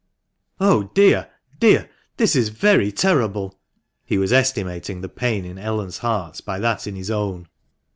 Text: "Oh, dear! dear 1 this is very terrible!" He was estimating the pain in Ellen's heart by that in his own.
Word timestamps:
"Oh, 0.59 0.89
dear! 0.95 1.29
dear 1.59 1.81
1 1.81 1.89
this 2.17 2.35
is 2.35 2.49
very 2.49 2.91
terrible!" 2.91 3.59
He 4.03 4.17
was 4.17 4.33
estimating 4.33 5.01
the 5.01 5.09
pain 5.09 5.45
in 5.45 5.59
Ellen's 5.59 5.99
heart 5.99 6.41
by 6.43 6.57
that 6.57 6.87
in 6.87 6.95
his 6.95 7.11
own. 7.11 7.47